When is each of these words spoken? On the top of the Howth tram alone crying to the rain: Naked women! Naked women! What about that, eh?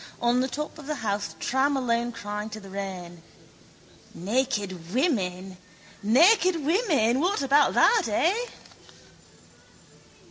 On 0.19 0.39
the 0.39 0.47
top 0.47 0.79
of 0.79 0.87
the 0.87 0.95
Howth 1.05 1.37
tram 1.37 1.77
alone 1.77 2.11
crying 2.11 2.49
to 2.49 2.59
the 2.59 2.71
rain: 2.71 3.21
Naked 4.15 4.91
women! 4.95 5.57
Naked 6.01 6.65
women! 6.65 7.19
What 7.19 7.43
about 7.43 7.75
that, 7.75 8.07
eh? 8.07 8.47